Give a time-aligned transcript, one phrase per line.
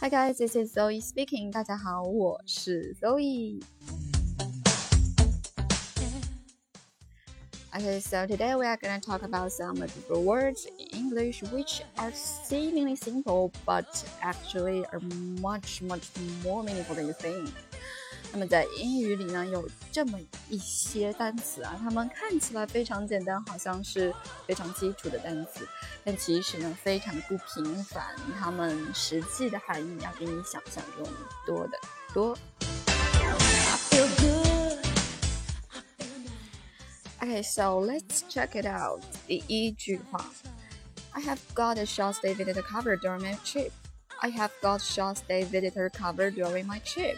[0.00, 1.50] Hi guys, this is Zoe speaking.
[1.50, 3.62] 大家好，我是 Zoe.
[7.74, 11.42] Okay, so today we are going to talk about some of the words in English
[11.52, 13.84] which are seemingly simple but
[14.22, 15.00] actually are
[15.42, 16.08] much, much
[16.42, 17.50] more meaningful than you think.
[18.33, 20.17] 那么在英语里呢，有这么
[20.49, 24.13] 一些单词啊，它们看起来非常简单，好像是
[24.47, 25.67] 非常基础的单词，
[26.03, 28.03] 但其实呢，非常的不平凡，
[28.39, 31.05] 它们实际的含义要比你想象中
[31.45, 31.77] 多得
[32.13, 32.37] 多。
[37.19, 39.01] Okay, so let's check it out.
[39.27, 40.25] 第一句话
[41.11, 43.71] ，I have got a short stay visitor cover during my trip.
[44.21, 47.17] I have got short stay visitor cover during my trip.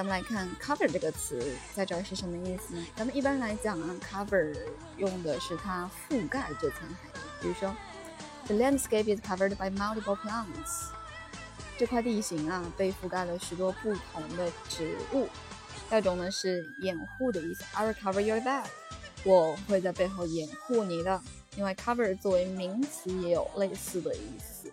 [0.00, 1.38] 咱们来看 cover 这个词
[1.74, 2.86] 在这儿是什么意思呢？
[2.96, 4.56] 咱们一般来讲啊，cover
[4.96, 7.18] 用的是它覆盖这层含义。
[7.42, 7.76] 比如说
[8.46, 10.88] ，the landscape is covered by multiple plants。
[11.76, 15.28] 这块地形啊被覆盖了许多不同的植物。
[15.90, 18.68] 第二种呢是掩护的意思，I will cover your back。
[19.24, 21.20] 我会在背后掩护你的。
[21.56, 24.72] 另外，cover 作为名词也有类似的意思，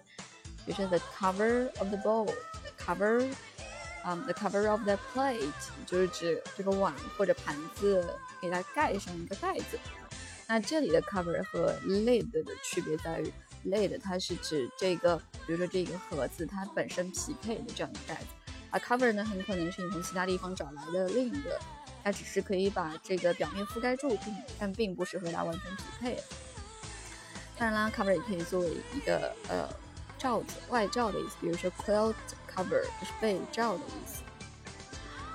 [0.66, 3.30] 比如说 the cover of the bowl，cover。
[4.10, 5.52] 嗯，the cover of the plate
[5.86, 8.08] 就是指这个碗或者盘子
[8.40, 9.78] 给它盖上一个盖子。
[10.48, 13.34] 那这里的 cover 和 lid 的区别在于
[13.66, 18.28] ，lid 它是指这个，比如说这个盒子它本身匹配的这样一个盖子，
[18.72, 21.60] 而 cover 呢很可能是你从其他地方找来的另一个，
[22.02, 26.24] 它只是可以把这个表面覆盖住，并但并不是和它完全匹配。
[27.58, 29.68] 当然啦，cover 也可以作为一个呃
[30.19, 34.23] 罩子、外罩的意思，比如说 quilt。cover 就是被罩的意思。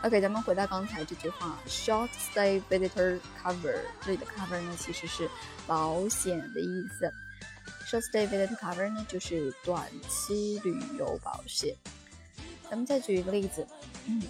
[0.04, 5.28] OK，咱们回到刚才这句话，short stay visitor cover，这里的 cover 呢其实是
[5.66, 7.12] 保险的意思。
[7.88, 11.76] short stay visitor cover 呢就是短期旅游保险。
[12.70, 13.66] 咱们再举一个例子，
[14.06, 14.22] 嗯，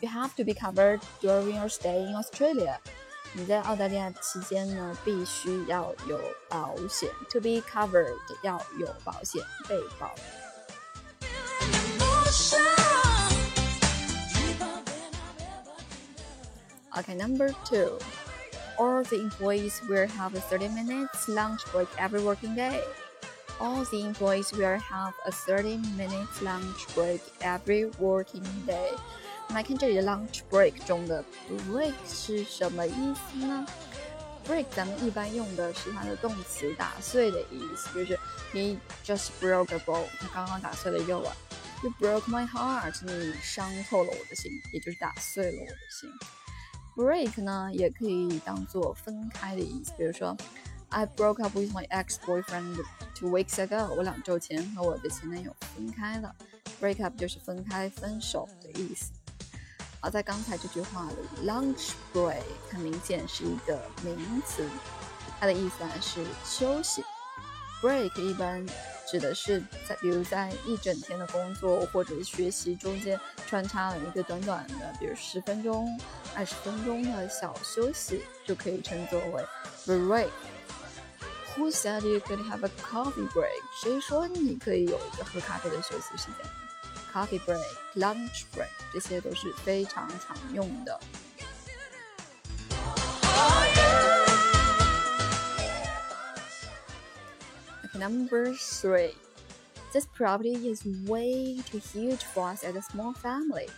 [0.00, 2.78] You have to be covered during your stay in Australia。
[3.34, 7.08] 你在澳大利亚期间呢，必须要有保险。
[7.30, 10.14] To be covered 要有保险，被保。
[16.94, 17.98] Okay, number two.
[18.78, 22.80] All the employees will have a 30 minutes lunch break every working day.
[23.60, 28.90] All the employees will have a 30 minutes lunch break every working day.
[29.53, 33.65] 来看这里的 lunch break 中的 break 是什么意思呢
[34.45, 38.19] ？break 咱们一般用的是它的动词打碎的意思，就是
[38.53, 41.35] he just broke a bowl，他刚刚打碎了一个碗。
[41.83, 46.11] You broke my heart，你伤透了我的心，也就是打碎了我的心。
[46.95, 50.35] Break 呢，也可以当做分开的意思，比如说
[50.89, 52.83] ，I broke up with my ex-boyfriend
[53.15, 53.93] two weeks ago。
[53.95, 56.35] 我两周前和我的前男友分开了。
[56.81, 59.11] Break up 就是分开、分手的意思。
[60.01, 64.67] 而在刚才这句话里，lunch break 很明显是一个名词，
[65.39, 67.03] 它的意思呢是休息。
[67.81, 68.65] Break 一般。
[69.09, 75.87] 指的是在，比如在一整天的工作或者学习中间穿插了一个短短的，比如十分钟、
[76.35, 79.47] 二十分钟的小休息，就可以称作为
[79.85, 80.27] break。
[81.55, 83.47] Who said you could have a coffee break？
[83.81, 86.45] 谁说你可以有一个喝咖啡的休息时间
[87.12, 91.00] ？Coffee break、lunch break，这些都是非常常用的。
[97.94, 99.14] Number three,
[99.92, 103.68] this property is way too huge for us as a small family.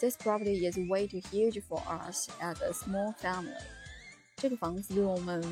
[0.00, 3.60] This property is way too huge for us as a small family.
[4.36, 5.42] 这个房子对我们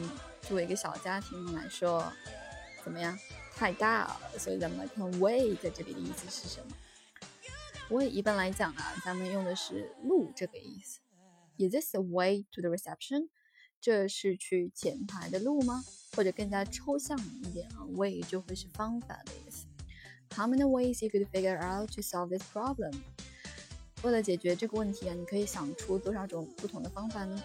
[0.43, 2.13] 作为一个小家庭来说，
[2.84, 3.18] 怎么样？
[3.56, 6.76] 太大了，所以咱们来看 way 在这里的意思是什么
[7.90, 11.00] ？way 一般来讲啊，咱们用的是路这个意思。
[11.58, 13.30] Is this a way to the reception？
[13.80, 15.84] 这是去前台的路吗？
[16.16, 19.68] 或者更加抽象一点啊，way 就会是方法的意思。
[20.36, 22.94] How many ways you could figure out to solve this problem？
[24.02, 27.42] 为了解决这个问题啊，你可以想出多少种不同的方法呢？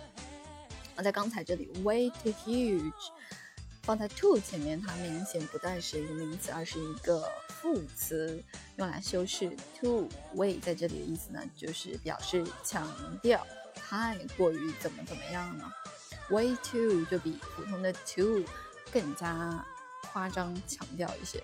[0.96, 2.92] 啊，在刚才这里，way too huge
[3.88, 8.38] 放在 to 前面，它明显不再是一个名词，而是一个副词，
[8.76, 9.50] 用来修饰
[9.81, 12.87] too way 在这里的意思呢，就是表示强
[13.23, 15.73] 调太过于怎么怎么样了。
[16.29, 18.44] Way to 就比普通的 to
[18.93, 19.64] 更加
[20.12, 21.43] 夸张强调一些。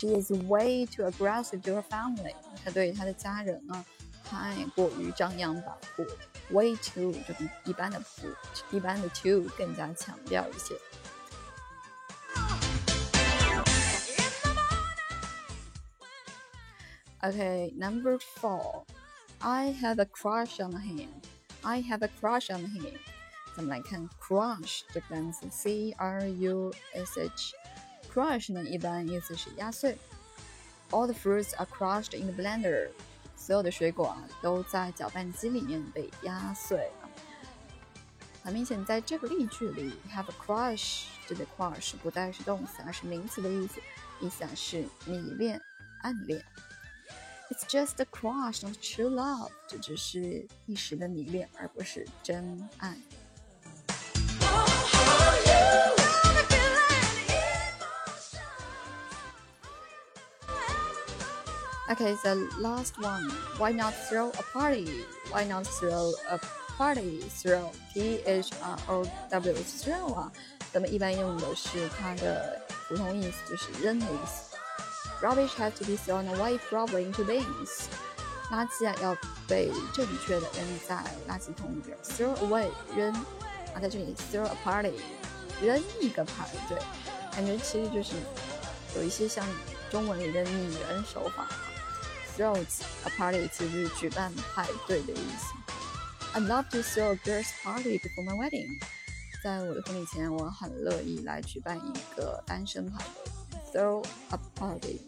[0.00, 2.34] She is way too aggressive to her family。
[2.64, 3.84] 她对她的家人啊
[4.24, 6.08] 太过于张扬跋扈。
[6.50, 10.74] Way too 就比一般的 to 一般的 to 更加强调一些。
[17.23, 18.85] Okay, number four.
[19.41, 21.09] I have a crush on him.
[21.63, 22.97] I have a crush on him.
[23.55, 29.97] 咱们来看 crush 这个单词，c r u s h。crush 呢，一般意思是压碎。
[30.91, 32.89] All the fruits are crushed in the blender.
[33.35, 37.09] 所有的水果啊，都在搅拌机里面被压碎了。
[38.43, 43.81] 很明显，在这个例句里，have a crush 这里 crush 不再是动词，而是名词的意思，
[44.21, 45.61] 意思是迷恋、
[46.01, 46.43] 暗恋。
[47.49, 49.49] It's just a crush, not true love。
[49.67, 52.95] 这只是一时的迷恋，而不是真爱。
[61.89, 63.31] Okay, the last one.
[63.57, 65.05] Why not throw a party?
[65.31, 66.39] Why not throw a
[66.77, 67.23] party?
[67.31, 70.31] Throw, T H R O W, throw 啊，
[70.71, 74.52] 咱们一般用的是它的普通意思，就是扔的意思。
[75.24, 77.86] Rubbish has to be thrown away properly into bins.
[78.50, 79.16] 垃圾啊要
[79.48, 81.96] 被正确的扔在垃圾桶里边。
[82.04, 83.10] Throw away 扔
[83.72, 84.92] 啊，在这里 throw a party
[85.62, 86.78] 扔一个派对，
[87.32, 88.12] 感觉其实就是
[88.96, 89.46] 有一些像
[89.90, 91.48] 中文里的拟人手法。
[92.36, 95.54] Throw a party 其实是举办派对的意思。
[96.34, 98.78] I'd love to throw a girls' party before my wedding。
[99.42, 103.02] 在我的婚礼前，我很乐意来举办一个单身派
[103.72, 103.80] 对。
[103.80, 105.00] Throw a party。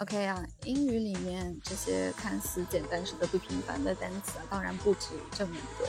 [0.00, 5.86] OK 啊，英语里面这些看似简单实则不平凡的单词啊，当然不止这么多。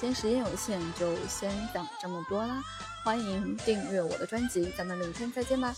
[0.00, 2.62] 今天时间有限，就先讲这么多啦。
[3.04, 5.74] 欢迎订阅我的专辑，咱们明天再见吧。